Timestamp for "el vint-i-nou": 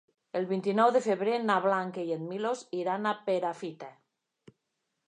0.37-0.93